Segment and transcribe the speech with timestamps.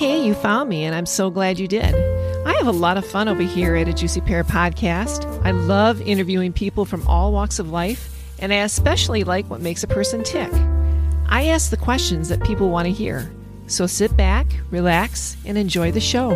[0.00, 1.94] Hey, you found me, and I'm so glad you did.
[2.46, 5.26] I have a lot of fun over here at a Juicy Pear podcast.
[5.44, 8.08] I love interviewing people from all walks of life,
[8.38, 10.50] and I especially like what makes a person tick.
[11.26, 13.30] I ask the questions that people want to hear.
[13.66, 16.30] So sit back, relax, and enjoy the show.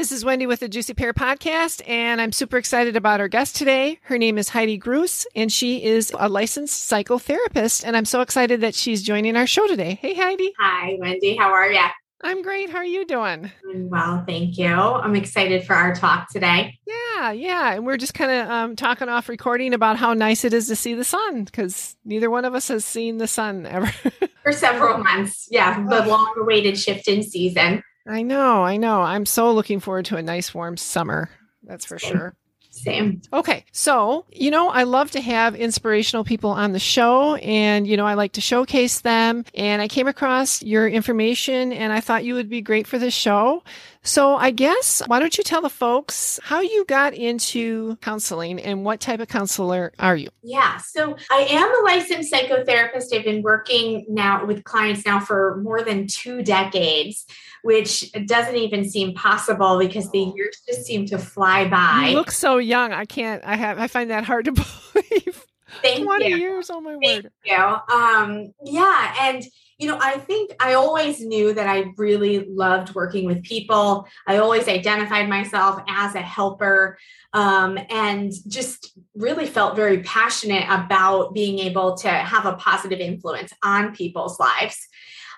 [0.00, 3.54] This is Wendy with the Juicy Pear Podcast, and I'm super excited about our guest
[3.54, 3.98] today.
[4.04, 8.62] Her name is Heidi Gruss, and she is a licensed psychotherapist, and I'm so excited
[8.62, 9.98] that she's joining our show today.
[10.00, 10.54] Hey, Heidi.
[10.58, 11.36] Hi, Wendy.
[11.36, 11.84] How are you?
[12.22, 12.70] I'm great.
[12.70, 13.52] How are you doing?
[13.74, 14.72] Well, thank you.
[14.72, 16.78] I'm excited for our talk today.
[16.86, 17.74] Yeah, yeah.
[17.74, 20.76] And we're just kind of um, talking off recording about how nice it is to
[20.76, 23.92] see the sun because neither one of us has seen the sun ever.
[24.42, 25.46] for several months.
[25.50, 27.82] Yeah, the long awaited shift in season.
[28.06, 29.02] I know, I know.
[29.02, 31.30] I'm so looking forward to a nice warm summer.
[31.62, 32.10] That's for Same.
[32.10, 32.36] sure.
[32.72, 33.20] Same.
[33.32, 33.64] Okay.
[33.72, 38.06] So, you know, I love to have inspirational people on the show and, you know,
[38.06, 39.44] I like to showcase them.
[39.54, 43.12] And I came across your information and I thought you would be great for this
[43.12, 43.64] show.
[44.02, 48.82] So, I guess, why don't you tell the folks how you got into counseling and
[48.82, 50.30] what type of counselor are you?
[50.42, 50.78] Yeah.
[50.78, 53.14] So I am a licensed psychotherapist.
[53.14, 57.26] I've been working now with clients now for more than two decades,
[57.62, 62.08] which doesn't even seem possible because the years just seem to fly by.
[62.08, 62.92] You look so young.
[62.92, 64.52] I can't, I have, I find that hard to
[64.92, 65.46] believe.
[65.82, 66.36] Thank 20 you.
[66.36, 66.70] years.
[66.70, 67.32] Oh, my Thank word.
[67.44, 67.54] you.
[67.54, 69.14] Um, yeah.
[69.20, 69.44] And,
[69.80, 74.06] you know, I think I always knew that I really loved working with people.
[74.26, 76.98] I always identified myself as a helper
[77.32, 83.54] um, and just really felt very passionate about being able to have a positive influence
[83.62, 84.86] on people's lives.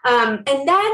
[0.04, 0.92] Um, and then,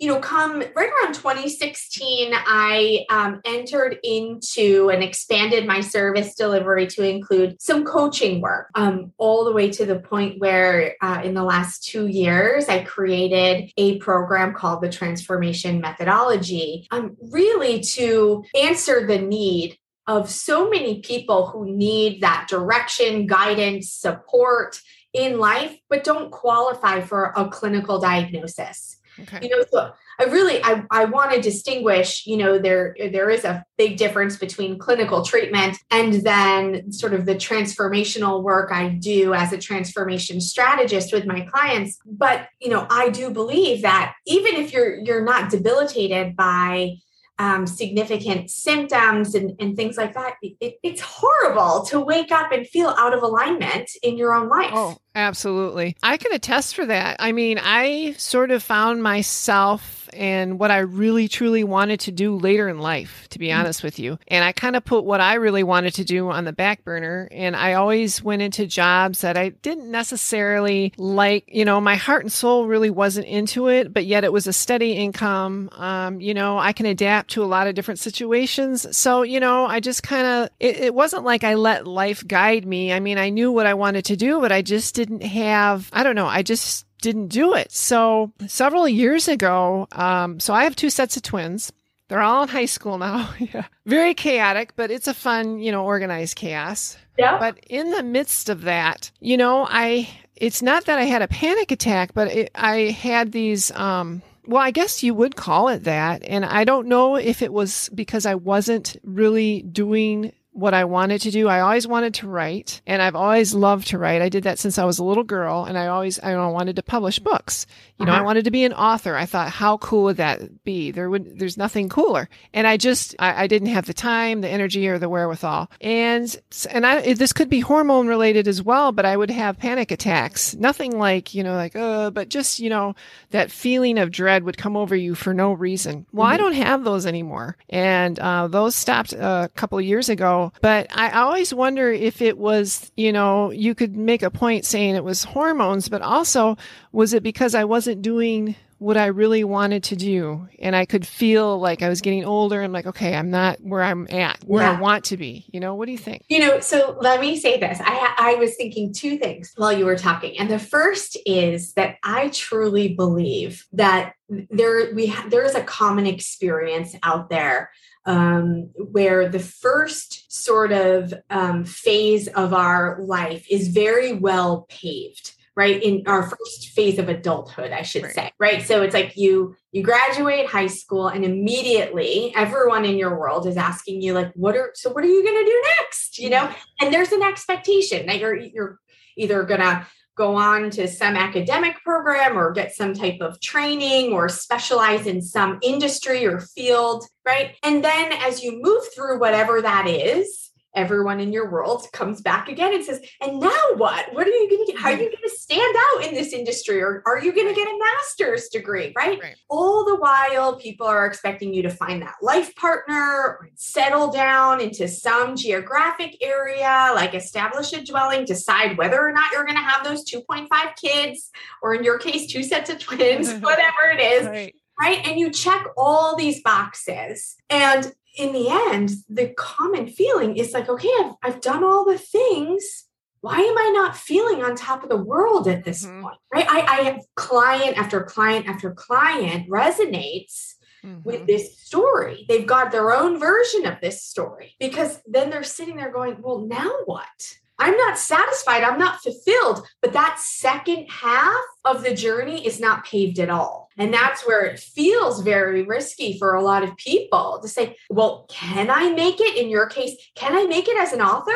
[0.00, 6.86] you know, come right around 2016, I um, entered into and expanded my service delivery
[6.86, 11.34] to include some coaching work, um, all the way to the point where uh, in
[11.34, 18.42] the last two years, I created a program called the Transformation Methodology, um, really to
[18.58, 24.80] answer the need of so many people who need that direction, guidance, support
[25.12, 29.40] in life, but don't qualify for a clinical diagnosis Okay.
[29.42, 33.44] you know so i really i, I want to distinguish you know there there is
[33.44, 39.34] a big difference between clinical treatment and then sort of the transformational work i do
[39.34, 44.54] as a transformation strategist with my clients but you know i do believe that even
[44.54, 46.96] if you're you're not debilitated by
[47.40, 52.66] um, significant symptoms and, and things like that it, it's horrible to wake up and
[52.66, 55.96] feel out of alignment in your own life Oh, absolutely.
[56.02, 57.16] I can attest for that.
[57.18, 62.36] I mean, I sort of found myself and what I really truly wanted to do
[62.36, 64.18] later in life, to be honest with you.
[64.28, 67.28] And I kind of put what I really wanted to do on the back burner.
[67.30, 72.22] And I always went into jobs that I didn't necessarily like, you know, my heart
[72.22, 75.70] and soul really wasn't into it, but yet it was a steady income.
[75.72, 78.96] Um, you know, I can adapt to a lot of different situations.
[78.96, 82.66] So, you know, I just kind of, it, it wasn't like I let life guide
[82.66, 82.92] me.
[82.92, 86.02] I mean, I knew what I wanted to do, but I just didn't have, I
[86.02, 87.72] don't know, I just didn't do it.
[87.72, 91.72] So several years ago, um, so I have two sets of twins.
[92.08, 93.32] They're all in high school now.
[93.38, 93.66] yeah.
[93.86, 96.96] Very chaotic, but it's a fun, you know, organized chaos.
[97.16, 101.22] yeah But in the midst of that, you know, I, it's not that I had
[101.22, 105.68] a panic attack, but it, I had these, um, well, I guess you would call
[105.68, 106.24] it that.
[106.24, 111.22] And I don't know if it was because I wasn't really doing what I wanted
[111.22, 111.48] to do.
[111.48, 114.22] I always wanted to write and I've always loved to write.
[114.22, 116.82] I did that since I was a little girl and I always, I wanted to
[116.82, 117.66] publish books.
[117.98, 118.24] You know, I Uh-huh.
[118.24, 119.16] wanted to be an author.
[119.16, 120.90] I thought, how cool would that be?
[120.90, 122.28] There would, there's nothing cooler.
[122.54, 125.70] And I just, I, I didn't have the time, the energy or the wherewithal.
[125.80, 126.34] And,
[126.70, 130.54] and I, this could be hormone related as well, but I would have panic attacks.
[130.54, 132.94] Nothing like, you know, like, uh, but just, you know,
[133.30, 136.06] that feeling of dread would come over you for no reason.
[136.12, 136.38] Well, I Mhm.
[136.38, 137.56] don't have those anymore.
[137.68, 140.49] And, uh, those stopped a couple of years ago.
[140.60, 144.94] But I always wonder if it was, you know, you could make a point saying
[144.94, 146.56] it was hormones, but also
[146.92, 150.48] was it because I wasn't doing what I really wanted to do?
[150.58, 152.62] And I could feel like I was getting older.
[152.62, 155.44] I'm like, okay, I'm not where I'm at, where I want to be.
[155.52, 156.24] You know, what do you think?
[156.28, 157.78] You know, so let me say this.
[157.82, 161.96] I I was thinking two things while you were talking, and the first is that
[162.02, 167.70] I truly believe that there we ha- there is a common experience out there
[168.06, 175.34] um, where the first sort of um, phase of our life is very well paved
[175.56, 175.82] right?
[175.82, 178.14] In our first phase of adulthood i should Right.
[178.14, 178.62] say right?
[178.62, 183.56] So it's like you you graduate high school and immediately everyone in your world is
[183.56, 186.18] asking you like what are so what are you going to do next?
[186.18, 186.54] You know?
[186.80, 188.78] And there's an expectation that you're you're
[189.16, 189.86] either going to
[190.20, 195.22] go on to some academic program or get some type of training or specialize in
[195.22, 197.56] some industry or field, right?
[197.62, 202.48] And then as you move through whatever that is, everyone in your world comes back
[202.48, 204.12] again and says, and now what?
[204.14, 204.80] What are you going to get?
[204.80, 206.80] How are you going to stand out in this industry?
[206.80, 208.92] Or are you going to get a master's degree?
[208.96, 209.20] Right?
[209.20, 209.36] right?
[209.48, 214.60] All the while, people are expecting you to find that life partner or settle down
[214.60, 219.62] into some geographic area, like establish a dwelling, decide whether or not you're going to
[219.62, 220.48] have those 2.5
[220.80, 221.30] kids,
[221.62, 224.26] or in your case, two sets of twins, whatever it is.
[224.26, 225.06] Right right?
[225.06, 227.36] And you check all these boxes.
[227.50, 231.98] And in the end, the common feeling is like, okay, I've, I've done all the
[231.98, 232.86] things.
[233.20, 236.02] Why am I not feeling on top of the world at this mm-hmm.
[236.02, 236.18] point?
[236.32, 236.46] Right.
[236.48, 241.02] I, I have client after client after client resonates mm-hmm.
[241.04, 242.24] with this story.
[242.28, 246.40] They've got their own version of this story because then they're sitting there going, well,
[246.40, 247.36] now what?
[247.58, 248.62] I'm not satisfied.
[248.62, 249.66] I'm not fulfilled.
[249.82, 253.68] But that second half of the journey is not paved at all.
[253.80, 258.26] And that's where it feels very risky for a lot of people to say, well,
[258.28, 259.38] can I make it?
[259.38, 261.32] In your case, can I make it as an author?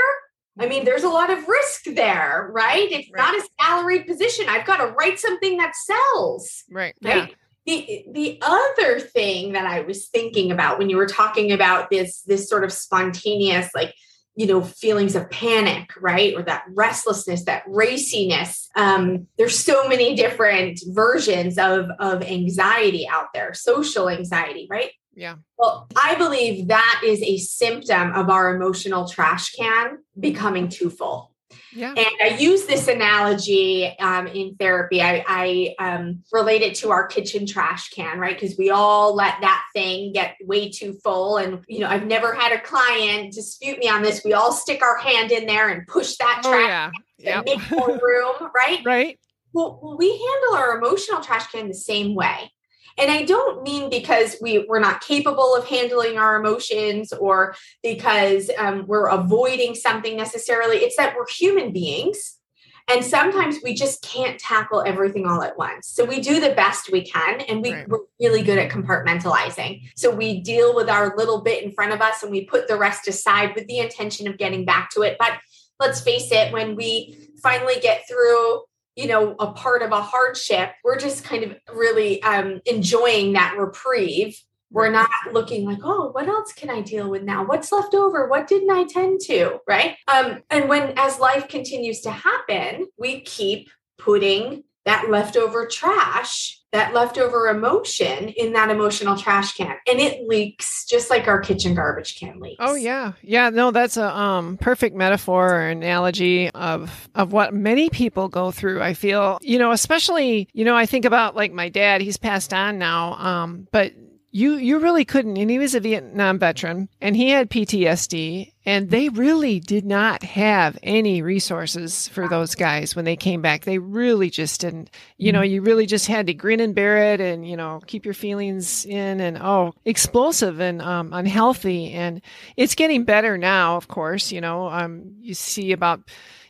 [0.60, 2.86] I mean, there's a lot of risk there, right?
[2.92, 3.18] It's right.
[3.18, 4.44] not a salaried position.
[4.46, 6.64] I've got to write something that sells.
[6.70, 6.94] Right.
[7.02, 7.28] Right.
[7.30, 7.34] Yeah.
[7.66, 12.20] The, the other thing that I was thinking about when you were talking about this
[12.24, 13.94] this sort of spontaneous like
[14.36, 16.34] you know feelings of panic right?
[16.34, 18.68] Or that restlessness that raciness.
[18.76, 24.90] Um, there's so many different versions of of anxiety out there social anxiety right?
[25.16, 25.36] Yeah.
[25.58, 31.33] Well i believe that is a symptom of our emotional trash can becoming too full
[31.74, 31.94] yeah.
[31.96, 35.02] And I use this analogy um, in therapy.
[35.02, 38.38] I, I um, relate it to our kitchen trash can, right?
[38.38, 41.38] Because we all let that thing get way too full.
[41.38, 44.22] And, you know, I've never had a client dispute me on this.
[44.24, 47.42] We all stick our hand in there and push that oh, trash oh, yeah.
[47.42, 47.44] yep.
[47.44, 48.80] make more room, right?
[48.84, 49.18] Right.
[49.52, 52.50] Well, we handle our emotional trash can the same way.
[52.96, 58.50] And I don't mean because we, we're not capable of handling our emotions or because
[58.56, 60.78] um, we're avoiding something necessarily.
[60.78, 62.38] It's that we're human beings.
[62.86, 65.88] And sometimes we just can't tackle everything all at once.
[65.88, 67.88] So we do the best we can, and we, right.
[67.88, 69.88] we're really good at compartmentalizing.
[69.96, 72.76] So we deal with our little bit in front of us and we put the
[72.76, 75.16] rest aside with the intention of getting back to it.
[75.18, 75.38] But
[75.80, 78.64] let's face it, when we finally get through
[78.96, 83.56] you know a part of a hardship we're just kind of really um, enjoying that
[83.58, 84.40] reprieve.
[84.70, 87.44] We're not looking like oh what else can i deal with now?
[87.44, 88.28] What's left over?
[88.28, 89.58] What didn't i tend to?
[89.68, 89.96] Right?
[90.08, 96.92] Um, and when as life continues to happen we keep putting that leftover trash that
[96.92, 102.18] leftover emotion in that emotional trash can and it leaks just like our kitchen garbage
[102.18, 102.56] can leaks.
[102.58, 103.12] Oh yeah.
[103.22, 108.50] Yeah, no that's a um perfect metaphor or analogy of of what many people go
[108.50, 108.82] through.
[108.82, 112.52] I feel, you know, especially, you know, I think about like my dad, he's passed
[112.52, 113.14] on now.
[113.14, 113.92] Um but
[114.34, 118.90] you you really couldn't and he was a vietnam veteran and he had ptsd and
[118.90, 123.64] they really did not have any resources for those guys when they came back.
[123.64, 124.90] They really just didn't.
[125.18, 128.04] You know you really just had to grin and bear it and you know keep
[128.04, 131.92] your feelings in and oh explosive and um, unhealthy.
[131.92, 132.22] And
[132.56, 136.00] it's getting better now of course you know um, you see about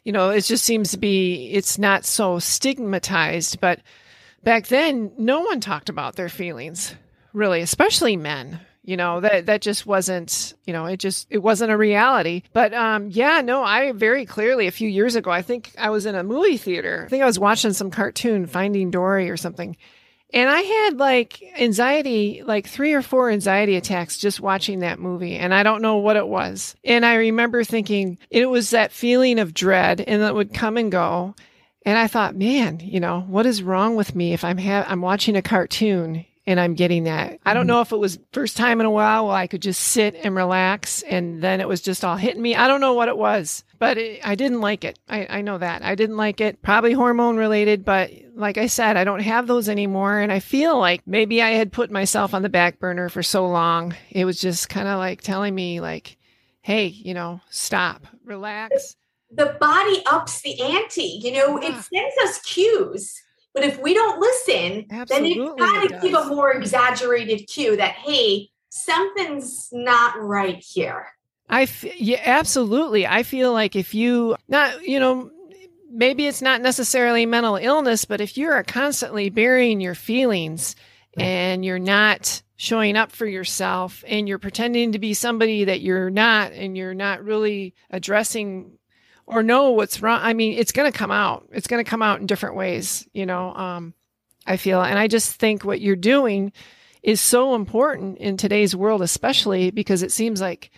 [0.05, 3.81] you know it just seems to be it's not so stigmatized but
[4.45, 6.95] back then no one talked about their feelings
[7.35, 8.61] really, especially men.
[8.87, 12.43] You know, that that just wasn't, you know, it just it wasn't a reality.
[12.53, 16.05] But um yeah, no, I very clearly a few years ago, I think I was
[16.05, 17.05] in a movie theater.
[17.07, 19.75] I think I was watching some cartoon, Finding Dory or something.
[20.35, 25.37] And I had like anxiety, like three or four anxiety attacks just watching that movie.
[25.37, 26.75] And I don't know what it was.
[26.85, 30.93] And I remember thinking it was that feeling of dread and that would come and
[30.93, 31.35] go.
[31.87, 35.01] And I thought, man, you know, what is wrong with me if I'm ha- I'm
[35.01, 37.39] watching a cartoon and I'm getting that.
[37.45, 37.69] I don't mm-hmm.
[37.69, 40.35] know if it was first time in a while where I could just sit and
[40.35, 42.55] relax and then it was just all hitting me.
[42.55, 44.99] I don't know what it was, but it, I didn't like it.
[45.09, 45.83] I, I know that.
[45.83, 46.61] I didn't like it.
[46.61, 50.19] Probably hormone related, but like I said, I don't have those anymore.
[50.19, 53.47] And I feel like maybe I had put myself on the back burner for so
[53.47, 53.95] long.
[54.11, 56.19] It was just kind of like telling me, like,
[56.61, 58.97] hey, you know, stop, relax.
[59.31, 61.21] The body ups the ante.
[61.23, 61.69] You know, yeah.
[61.69, 63.24] it sends us cues
[63.55, 67.77] but if we don't listen, Absolutely then it's got to give a more exaggerated cue
[67.77, 71.07] that, hey, something's not right here.
[71.49, 73.07] I f- yeah, absolutely.
[73.07, 75.31] I feel like if you not, you know,
[75.89, 80.75] maybe it's not necessarily mental illness, but if you are constantly burying your feelings
[81.17, 86.11] and you're not showing up for yourself and you're pretending to be somebody that you're
[86.11, 88.79] not and you're not really addressing
[89.27, 90.21] or know what's wrong.
[90.23, 91.49] I mean, it's going to come out.
[91.53, 93.55] It's going to come out in different ways, you know.
[93.55, 93.95] Um,
[94.47, 96.53] I feel, and I just think what you're doing
[97.03, 100.71] is so important in today's world, especially because it seems like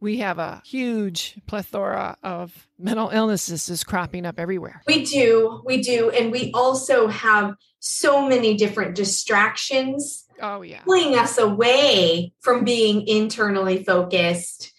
[0.00, 4.82] we have a huge plethora of mental illnesses is cropping up everywhere.
[4.86, 10.24] We do, we do, and we also have so many different distractions.
[10.42, 14.69] Oh yeah, pulling us away from being internally focused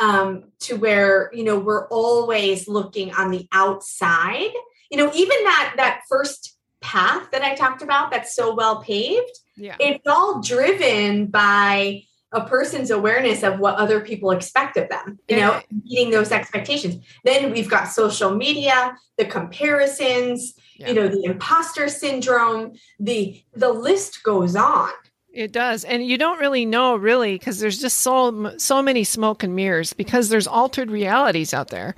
[0.00, 4.50] um, to where you know we're always looking on the outside
[4.90, 9.38] you know even that that first path that i talked about that's so well paved
[9.56, 12.02] yeah it's all driven by
[12.32, 15.48] a person's awareness of what other people expect of them you yeah.
[15.48, 20.88] know meeting those expectations then we've got social media the comparisons yeah.
[20.88, 24.90] you know the imposter syndrome the the list goes on
[25.32, 25.84] it does.
[25.84, 29.92] And you don't really know really because there's just so so many smoke and mirrors
[29.92, 31.94] because there's altered realities out there.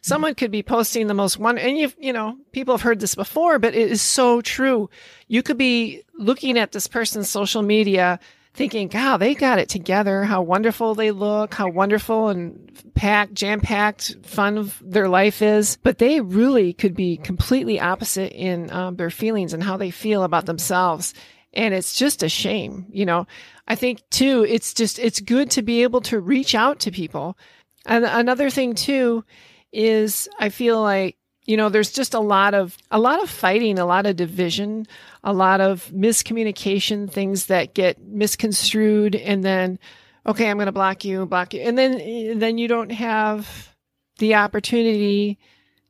[0.00, 3.14] Someone could be posting the most one and you you know, people have heard this
[3.14, 4.90] before, but it is so true.
[5.28, 8.18] You could be looking at this person's social media
[8.54, 10.24] thinking, "God, they got it together.
[10.24, 16.20] How wonderful they look, how wonderful and packed, jam-packed fun their life is." But they
[16.20, 21.14] really could be completely opposite in um, their feelings and how they feel about themselves
[21.52, 23.26] and it's just a shame you know?
[23.68, 27.38] I think too it's just it's good to be able to reach out to people.
[27.86, 29.24] And another thing too
[29.72, 31.16] is i feel like
[31.46, 34.86] you know there's just a lot of a lot of fighting a lot of division
[35.24, 39.78] a lot of miscommunication things that get misconstrued and then
[40.26, 41.62] okay i'm going to block you block you.
[41.62, 43.72] And then and then you don't have
[44.18, 45.38] the opportunity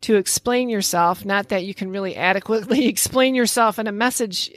[0.03, 1.25] to explain yourself.
[1.25, 4.51] Not that you can really adequately explain yourself in a message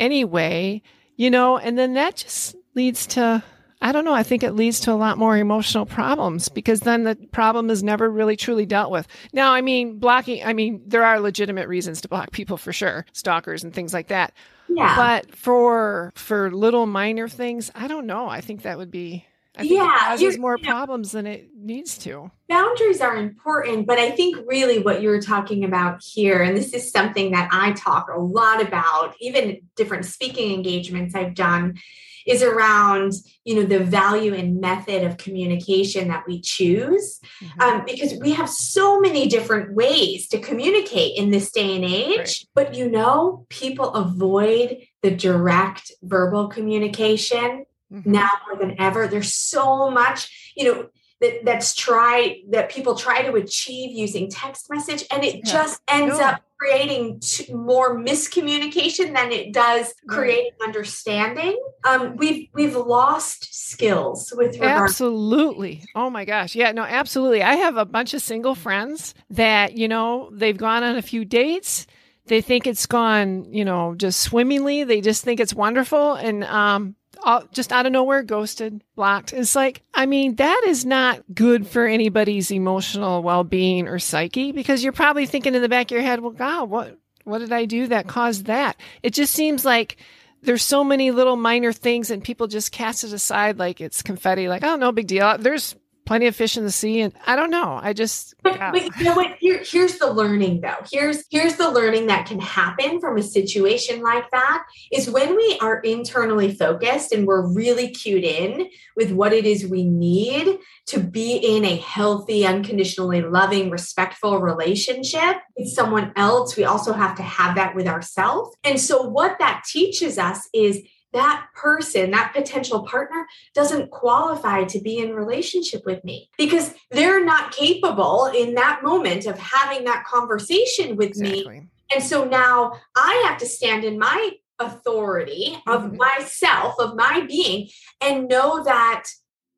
[0.00, 0.82] anyway,
[1.16, 3.44] you know, and then that just leads to,
[3.80, 7.04] I don't know, I think it leads to a lot more emotional problems because then
[7.04, 9.06] the problem is never really truly dealt with.
[9.32, 13.06] Now, I mean, blocking, I mean, there are legitimate reasons to block people for sure,
[13.12, 14.32] stalkers and things like that.
[14.68, 14.96] Yeah.
[14.96, 18.28] But for for little minor things, I don't know.
[18.28, 19.26] I think that would be
[19.60, 22.30] I think yeah, it causes more problems than it needs to.
[22.48, 26.90] Boundaries are important, but I think really what you're talking about here, and this is
[26.90, 31.78] something that I talk a lot about, even different speaking engagements I've done,
[32.26, 33.12] is around
[33.44, 37.60] you know the value and method of communication that we choose mm-hmm.
[37.60, 42.18] um, because we have so many different ways to communicate in this day and age
[42.18, 42.44] right.
[42.54, 48.10] but you know people avoid the direct verbal communication mm-hmm.
[48.10, 49.06] now more than ever.
[49.06, 50.88] There's so much, you know,
[51.20, 55.52] that that's tried that people try to achieve using text message, and it yeah.
[55.52, 56.24] just ends no.
[56.24, 61.60] up creating t- more miscommunication than it does creating understanding.
[61.84, 64.88] Um, we've we've lost skills with regard.
[64.88, 65.84] Absolutely.
[65.94, 66.54] Oh my gosh.
[66.54, 66.72] Yeah.
[66.72, 66.82] No.
[66.82, 67.42] Absolutely.
[67.42, 71.24] I have a bunch of single friends that you know they've gone on a few
[71.24, 71.86] dates
[72.26, 74.84] they think it's gone, you know, just swimmingly.
[74.84, 76.14] They just think it's wonderful.
[76.14, 79.32] And um, all, just out of nowhere, ghosted, blocked.
[79.32, 84.52] It's like, I mean, that is not good for anybody's emotional well being or psyche
[84.52, 87.52] because you're probably thinking in the back of your head, well, God, what, what did
[87.52, 88.76] I do that caused that?
[89.02, 89.96] It just seems like
[90.42, 94.48] there's so many little minor things and people just cast it aside like it's confetti,
[94.48, 95.36] like, oh, no big deal.
[95.38, 95.76] There's
[96.10, 97.78] plenty of fish in the sea and i don't know.
[97.80, 99.36] I just but, but you know what?
[99.38, 100.82] Here, here's the learning though.
[100.90, 105.56] Here's here's the learning that can happen from a situation like that is when we
[105.60, 110.98] are internally focused and we're really cued in with what it is we need to
[110.98, 117.22] be in a healthy unconditionally loving respectful relationship with someone else we also have to
[117.22, 118.56] have that with ourselves.
[118.64, 124.80] And so what that teaches us is that person, that potential partner doesn't qualify to
[124.80, 130.04] be in relationship with me because they're not capable in that moment of having that
[130.04, 131.60] conversation with exactly.
[131.60, 131.68] me.
[131.92, 135.96] And so now I have to stand in my authority of mm-hmm.
[135.96, 137.68] myself, of my being,
[138.00, 139.06] and know that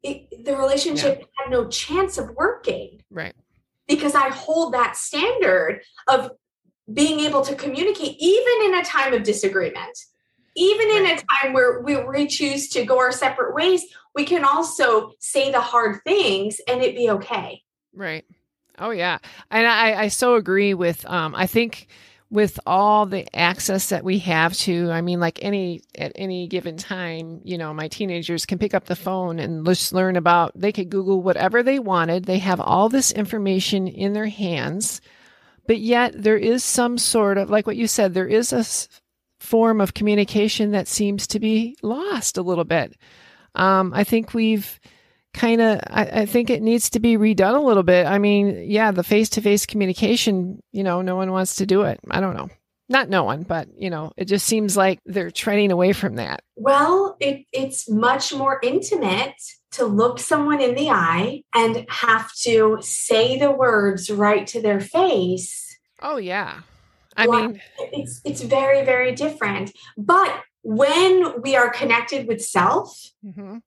[0.02, 1.26] it, the relationship yeah.
[1.38, 3.02] had no chance of working.
[3.10, 3.34] Right.
[3.86, 6.30] Because I hold that standard of
[6.92, 9.98] being able to communicate even in a time of disagreement
[10.54, 14.44] even in a time where we, we choose to go our separate ways, we can
[14.44, 17.62] also say the hard things and it be okay.
[17.94, 18.24] Right.
[18.78, 19.18] Oh yeah.
[19.50, 21.88] And I, I so agree with um I think
[22.30, 26.78] with all the access that we have to, I mean, like any at any given
[26.78, 30.52] time, you know, my teenagers can pick up the phone and just learn about.
[30.54, 32.24] They could Google whatever they wanted.
[32.24, 35.02] They have all this information in their hands,
[35.66, 38.14] but yet there is some sort of like what you said.
[38.14, 38.64] There is a
[39.42, 42.96] form of communication that seems to be lost a little bit.
[43.54, 44.80] Um, I think we've
[45.34, 48.06] kind of I, I, think it needs to be redone a little bit.
[48.06, 52.00] I mean yeah the face-to-face communication you know no one wants to do it.
[52.10, 52.48] I don't know.
[52.88, 56.42] Not no one but you know it just seems like they're treading away from that.
[56.56, 59.34] Well it, it's much more intimate
[59.72, 64.80] to look someone in the eye and have to say the words right to their
[64.80, 66.60] face oh yeah
[67.16, 67.60] i mean
[67.92, 69.72] it's it's very very different.
[69.96, 73.58] But when we are connected with self mm-hmm.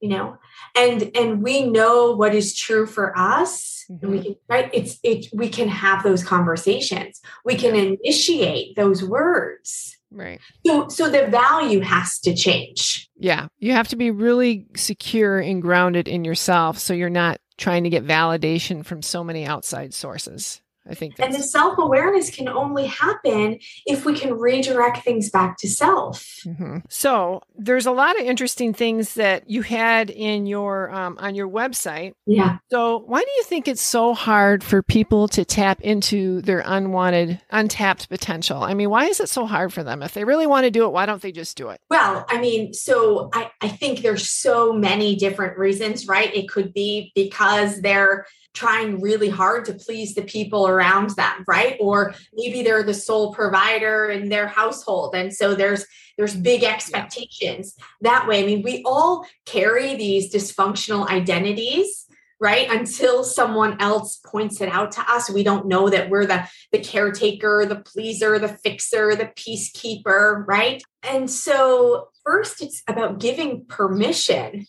[0.00, 0.38] you know
[0.76, 4.04] and and we know what is true for us mm-hmm.
[4.04, 4.26] and we mm-hmm.
[4.26, 7.20] can right it's it we can have those conversations.
[7.44, 9.96] We can initiate those words.
[10.10, 10.40] Right.
[10.64, 13.10] So so the value has to change.
[13.16, 13.48] Yeah.
[13.58, 17.90] You have to be really secure and grounded in yourself so you're not trying to
[17.90, 22.86] get validation from so many outside sources I think and the self awareness can only
[22.86, 26.42] happen if we can redirect things back to self.
[26.44, 26.78] Mm-hmm.
[26.88, 31.48] So there's a lot of interesting things that you had in your um, on your
[31.48, 32.14] website.
[32.26, 32.58] Yeah.
[32.70, 37.40] So why do you think it's so hard for people to tap into their unwanted,
[37.50, 38.62] untapped potential?
[38.62, 40.02] I mean, why is it so hard for them?
[40.02, 41.80] If they really want to do it, why don't they just do it?
[41.90, 46.34] Well, I mean, so I, I think there's so many different reasons, right?
[46.34, 51.76] It could be because they're trying really hard to please the people around them right?
[51.80, 55.84] Or maybe they're the sole provider in their household and so there's
[56.16, 58.42] there's big expectations that way.
[58.42, 62.06] I mean we all carry these dysfunctional identities
[62.40, 62.68] right?
[62.70, 65.30] Until someone else points it out to us.
[65.30, 70.82] We don't know that we're the the caretaker the pleaser the fixer the peacekeeper right?
[71.02, 74.66] And so first it's about giving permission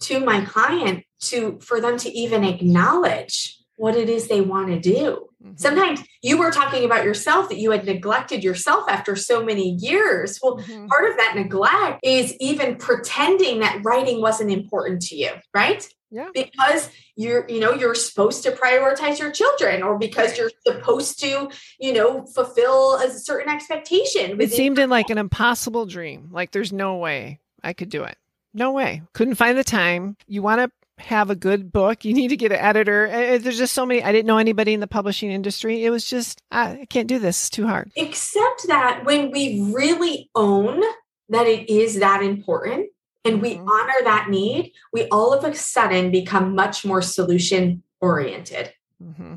[0.00, 4.80] to my client to for them to even acknowledge what it is they want to
[4.80, 5.26] do.
[5.42, 5.56] Mm-hmm.
[5.56, 10.38] Sometimes you were talking about yourself that you had neglected yourself after so many years.
[10.42, 10.86] Well, mm-hmm.
[10.86, 15.86] part of that neglect is even pretending that writing wasn't important to you, right?
[16.10, 16.28] Yeah.
[16.32, 21.50] Because you're, you know, you're supposed to prioritize your children or because you're supposed to,
[21.78, 24.40] you know, fulfill a certain expectation.
[24.40, 26.28] It seemed in like an impossible dream.
[26.30, 28.16] Like there's no way I could do it.
[28.56, 29.02] No way.
[29.12, 30.16] Couldn't find the time.
[30.26, 32.06] You want to have a good book.
[32.06, 33.06] You need to get an editor.
[33.38, 34.02] There's just so many.
[34.02, 35.84] I didn't know anybody in the publishing industry.
[35.84, 37.42] It was just, I can't do this.
[37.42, 37.92] It's too hard.
[37.96, 40.80] Except that when we really own
[41.28, 42.88] that it is that important
[43.26, 43.68] and we mm-hmm.
[43.68, 48.72] honor that need, we all of a sudden become much more solution oriented.
[49.04, 49.34] Mm-hmm.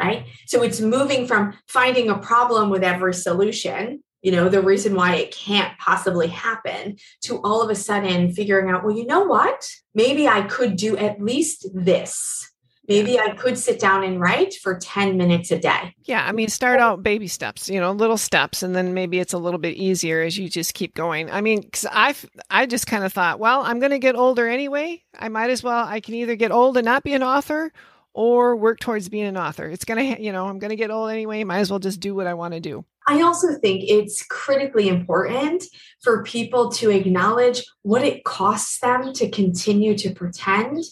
[0.00, 0.24] Right.
[0.46, 5.16] So it's moving from finding a problem with every solution you know, the reason why
[5.16, 9.68] it can't possibly happen to all of a sudden figuring out, well, you know what?
[9.94, 12.48] Maybe I could do at least this.
[12.88, 15.94] Maybe I could sit down and write for 10 minutes a day.
[16.04, 16.26] Yeah.
[16.26, 19.38] I mean, start out baby steps, you know, little steps, and then maybe it's a
[19.38, 21.30] little bit easier as you just keep going.
[21.30, 22.14] I mean, because I,
[22.50, 25.02] I just kind of thought, well, I'm going to get older anyway.
[25.16, 27.72] I might as well, I can either get old and not be an author
[28.14, 29.68] or work towards being an author.
[29.68, 31.44] It's going to, you know, I'm going to get old anyway.
[31.44, 32.84] Might as well just do what I want to do.
[33.06, 35.64] I also think it's critically important
[36.02, 40.82] for people to acknowledge what it costs them to continue to pretend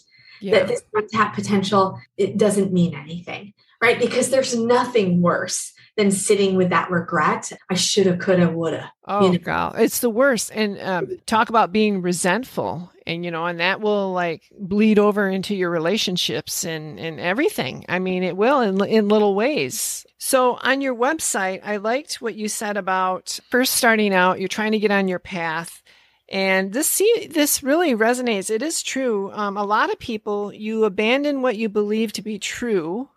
[0.41, 0.59] yeah.
[0.59, 3.99] that this untapped potential it doesn't mean anything, right?
[3.99, 7.53] Because there's nothing worse than sitting with that regret.
[7.69, 8.91] I shoulda, coulda, woulda.
[9.05, 9.39] Oh, you know?
[9.39, 10.51] God, it's the worst.
[10.55, 15.29] And um, talk about being resentful, and you know, and that will like bleed over
[15.29, 17.85] into your relationships and and everything.
[17.89, 20.07] I mean, it will in in little ways.
[20.17, 24.39] So on your website, I liked what you said about first starting out.
[24.39, 25.83] You're trying to get on your path.
[26.31, 28.51] And this see, this really resonates.
[28.51, 29.33] It is true.
[29.33, 33.11] Um, a lot of people you abandon what you believe to be true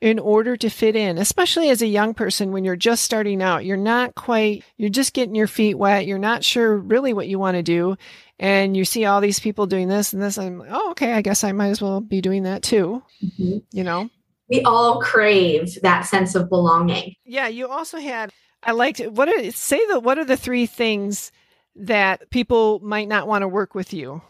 [0.00, 3.64] in order to fit in, especially as a young person when you're just starting out.
[3.64, 6.06] You're not quite, you're just getting your feet wet.
[6.06, 7.96] You're not sure really what you want to do.
[8.38, 10.38] And you see all these people doing this and this.
[10.38, 13.02] And oh, okay, I guess I might as well be doing that too.
[13.24, 13.58] Mm-hmm.
[13.72, 14.08] You know?
[14.48, 17.16] We all crave that sense of belonging.
[17.24, 17.48] Yeah.
[17.48, 18.30] You also had,
[18.62, 21.32] I liked, what are, say the, what are the three things
[21.74, 24.22] that people might not want to work with you?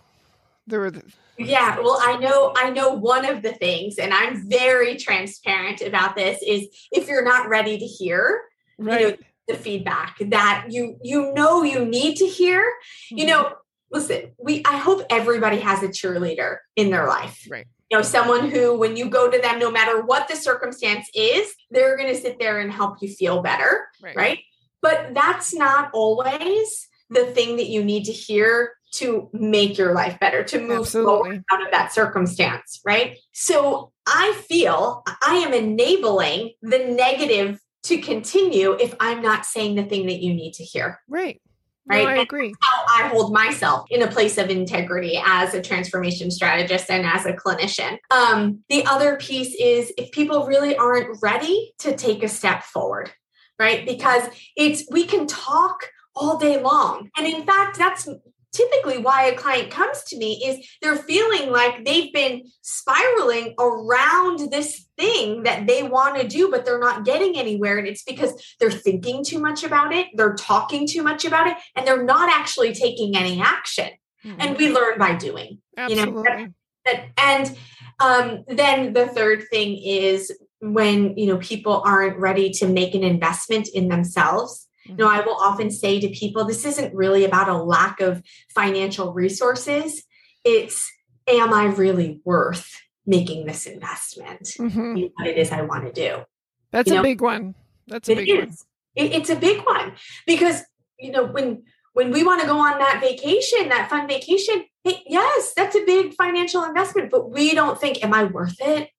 [0.66, 1.02] There were, the,
[1.38, 6.16] yeah, well, I know I know one of the things, and I'm very transparent about
[6.16, 8.42] this, is if you're not ready to hear,
[8.78, 9.00] right.
[9.00, 12.60] you know, the feedback that you you know you need to hear.
[12.60, 13.18] Mm-hmm.
[13.18, 13.52] You know,
[13.90, 17.46] listen, we I hope everybody has a cheerleader in their life.
[17.50, 17.66] Right.
[17.90, 21.54] You know, someone who, when you go to them, no matter what the circumstance is,
[21.70, 23.88] they're going to sit there and help you feel better.
[24.02, 24.14] Right.
[24.14, 24.38] right?
[24.82, 30.18] But that's not always the thing that you need to hear to make your life
[30.20, 31.12] better, to move Absolutely.
[31.12, 33.18] forward out of that circumstance, right?
[33.32, 39.84] So I feel I am enabling the negative to continue if I'm not saying the
[39.84, 41.00] thing that you need to hear.
[41.08, 41.40] Right.
[41.86, 42.04] right?
[42.04, 42.54] No, I agree.
[42.60, 47.26] how I hold myself in a place of integrity as a transformation strategist and as
[47.26, 47.98] a clinician.
[48.10, 53.10] Um, the other piece is if people really aren't ready to take a step forward,
[53.58, 53.86] right?
[53.86, 54.24] Because
[54.56, 57.10] it's we can talk all day long.
[57.16, 58.08] And in fact, that's
[58.52, 64.50] typically why a client comes to me is they're feeling like they've been spiraling around
[64.50, 68.32] this thing that they want to do but they're not getting anywhere and it's because
[68.58, 72.30] they're thinking too much about it they're talking too much about it and they're not
[72.30, 73.88] actually taking any action
[74.24, 74.40] mm-hmm.
[74.40, 76.14] and we learn by doing Absolutely.
[76.14, 76.48] you know
[76.84, 77.56] that, and
[78.00, 83.04] um, then the third thing is when you know people aren't ready to make an
[83.04, 87.48] investment in themselves you know, I will often say to people, this isn't really about
[87.48, 88.22] a lack of
[88.54, 90.02] financial resources.
[90.44, 90.90] It's,
[91.26, 94.96] am I really worth making this investment mm-hmm.
[94.96, 96.24] in what it is I want to do?
[96.70, 97.54] That's you a know, big one.
[97.86, 98.36] That's a big is.
[98.36, 98.56] one.
[98.96, 99.92] It, it's a big one
[100.26, 100.62] because,
[100.98, 105.02] you know, when, when we want to go on that vacation, that fun vacation, hey,
[105.06, 108.90] yes, that's a big financial investment, but we don't think, am I worth it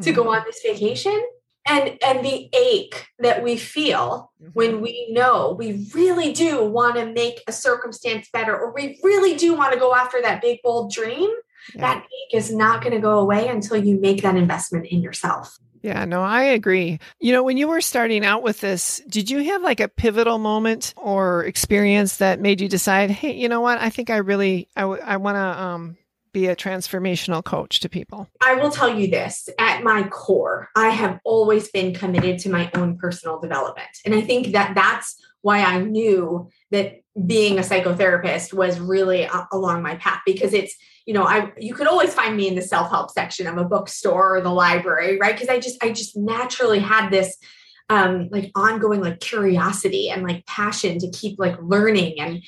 [0.00, 0.16] to mm-hmm.
[0.16, 1.20] go on this vacation?
[1.66, 4.50] And and the ache that we feel mm-hmm.
[4.52, 9.36] when we know we really do want to make a circumstance better or we really
[9.36, 11.30] do want to go after that big bold dream
[11.74, 11.80] yeah.
[11.80, 15.58] that ache is not going to go away until you make that investment in yourself
[15.82, 16.98] yeah, no, I agree.
[17.20, 20.38] You know, when you were starting out with this, did you have like a pivotal
[20.38, 23.78] moment or experience that made you decide, hey, you know what?
[23.78, 25.96] I think I really, I, w- I want to um,
[26.36, 28.28] be a transformational coach to people?
[28.42, 32.70] I will tell you this at my core, I have always been committed to my
[32.74, 33.88] own personal development.
[34.04, 39.82] And I think that that's why I knew that being a psychotherapist was really along
[39.82, 43.10] my path because it's you know i you could always find me in the self-help
[43.10, 47.08] section of a bookstore or the library right because i just i just naturally had
[47.08, 47.38] this
[47.88, 52.42] um like ongoing like curiosity and like passion to keep like learning and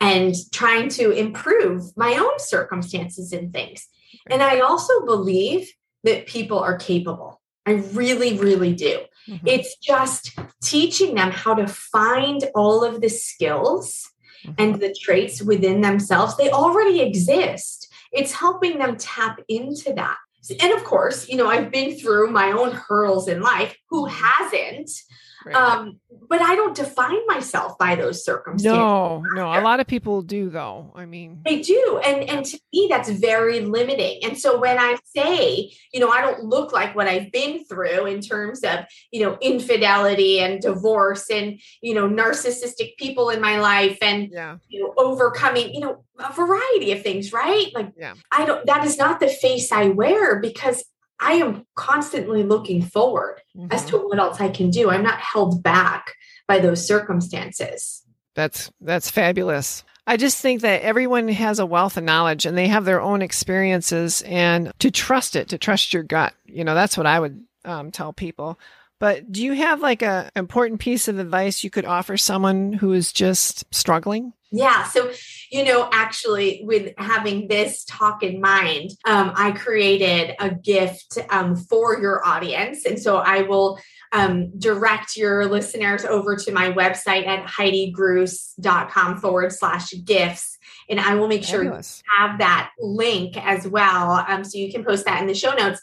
[0.00, 3.86] and trying to improve my own circumstances and things.
[4.28, 5.72] And I also believe
[6.04, 7.40] that people are capable.
[7.66, 9.00] I really, really do.
[9.28, 9.46] Mm-hmm.
[9.46, 14.10] It's just teaching them how to find all of the skills
[14.44, 14.54] mm-hmm.
[14.58, 16.36] and the traits within themselves.
[16.36, 17.88] They already exist.
[18.10, 20.16] It's helping them tap into that.
[20.60, 23.76] And of course, you know, I've been through my own hurdles in life.
[23.90, 24.24] Who mm-hmm.
[24.24, 24.90] hasn't?
[25.44, 25.54] Right.
[25.54, 28.78] Um, but I don't define myself by those circumstances.
[28.78, 29.46] No, no.
[29.46, 30.92] A lot of people do though.
[30.94, 32.00] I mean they do.
[32.04, 34.20] And and to me that's very limiting.
[34.24, 38.06] And so when I say, you know, I don't look like what I've been through
[38.06, 43.58] in terms of, you know, infidelity and divorce and, you know, narcissistic people in my
[43.58, 44.56] life and yeah.
[44.68, 47.70] you know, overcoming, you know, a variety of things, right?
[47.74, 48.14] Like yeah.
[48.30, 50.84] I don't that is not the face I wear because
[51.22, 53.70] I am constantly looking forward mm-hmm.
[53.70, 54.90] as to what else I can do.
[54.90, 56.14] I'm not held back
[56.48, 58.02] by those circumstances.
[58.34, 59.84] That's that's fabulous.
[60.06, 63.22] I just think that everyone has a wealth of knowledge and they have their own
[63.22, 66.34] experiences and to trust it, to trust your gut.
[66.44, 68.58] You know, that's what I would um, tell people.
[69.02, 72.92] But do you have like a important piece of advice you could offer someone who
[72.92, 74.32] is just struggling?
[74.52, 74.84] Yeah.
[74.84, 75.10] So,
[75.50, 81.56] you know, actually, with having this talk in mind, um, I created a gift um,
[81.56, 82.86] for your audience.
[82.86, 83.80] And so I will
[84.12, 90.58] um, direct your listeners over to my website at heidigruss.com forward slash gifts.
[90.88, 91.72] And I will make sure you
[92.18, 94.24] have that link as well.
[94.28, 95.80] Um, so you can post that in the show notes.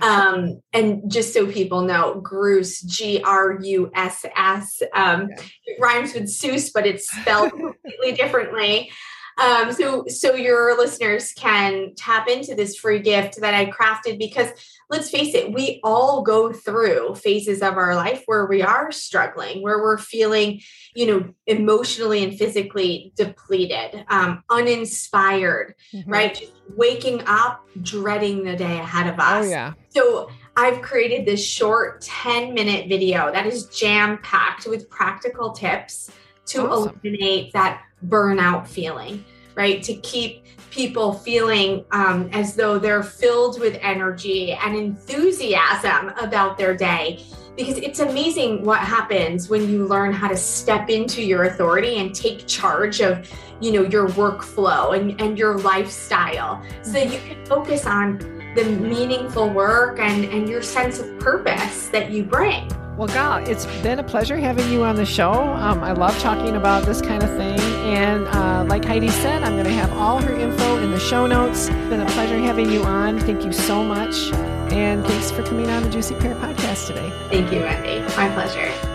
[0.00, 5.28] Um, and just so people know, Gruss, G R U S S, um,
[5.64, 7.50] it rhymes with Seuss, but it's spelled
[7.82, 8.90] completely differently.
[9.38, 14.50] Um, so, so your listeners can tap into this free gift that I crafted because
[14.90, 19.62] let's face it, we all go through phases of our life where we are struggling,
[19.62, 20.60] where we're feeling,
[20.94, 26.10] you know, emotionally and physically depleted, um, uninspired, mm-hmm.
[26.10, 26.34] right?
[26.34, 29.46] Just waking up dreading the day ahead of us.
[29.46, 29.72] Oh, yeah.
[29.88, 36.10] So I've created this short 10 minute video that is jam packed with practical tips
[36.46, 37.00] to awesome.
[37.02, 39.82] eliminate that burnout feeling, right?
[39.82, 46.74] To keep people feeling um, as though they're filled with energy and enthusiasm about their
[46.74, 47.22] day.
[47.54, 52.14] Because it's amazing what happens when you learn how to step into your authority and
[52.14, 57.84] take charge of, you know, your workflow and, and your lifestyle so you can focus
[57.84, 58.16] on
[58.54, 62.66] the meaningful work and, and your sense of purpose that you bring.
[62.96, 65.32] Well, Gal, it's been a pleasure having you on the show.
[65.32, 67.58] Um, I love talking about this kind of thing.
[67.82, 71.26] And uh, like Heidi said, I'm going to have all her info in the show
[71.26, 71.68] notes.
[71.68, 73.18] It's been a pleasure having you on.
[73.18, 74.32] Thank you so much.
[74.72, 77.12] And thanks for coming on the Juicy Pear podcast today.
[77.28, 78.00] Thank you, Wendy.
[78.16, 78.91] My pleasure.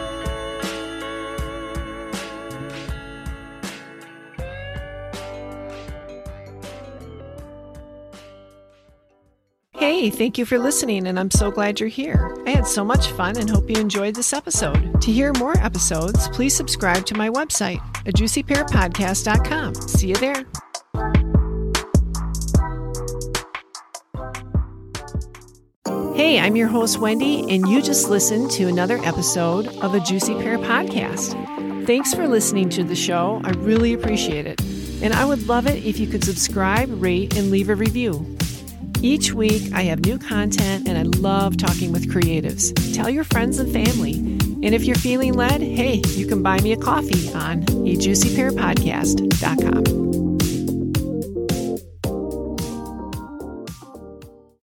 [9.87, 12.35] Hey, thank you for listening, and I'm so glad you're here.
[12.45, 15.01] I had so much fun and hope you enjoyed this episode.
[15.01, 19.89] To hear more episodes, please subscribe to my website, a.
[19.89, 20.45] See you there.
[26.17, 30.33] Hey, I'm your host, Wendy, and you just listened to another episode of a Juicy
[30.33, 31.31] Pear podcast.
[31.87, 33.39] Thanks for listening to the show.
[33.45, 34.61] I really appreciate it.
[35.01, 38.37] And I would love it if you could subscribe, rate, and leave a review.
[39.01, 42.73] Each week, I have new content and I love talking with creatives.
[42.95, 44.13] Tell your friends and family.
[44.13, 50.06] And if you're feeling led, hey, you can buy me a coffee on a juicypearpodcast.com.